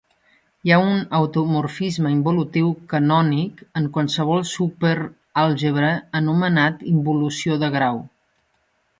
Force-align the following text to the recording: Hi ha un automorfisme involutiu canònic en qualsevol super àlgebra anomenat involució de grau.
Hi 0.67 0.71
ha 0.75 0.77
un 0.83 1.01
automorfisme 1.17 2.13
involutiu 2.13 2.71
canònic 2.93 3.61
en 3.81 3.89
qualsevol 3.97 4.41
super 4.53 4.93
àlgebra 5.43 5.91
anomenat 6.21 6.81
involució 6.93 7.59
de 7.65 7.71
grau. 7.77 8.01